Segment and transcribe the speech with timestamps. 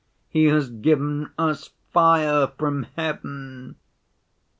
[0.29, 3.75] He has given us fire from heaven!"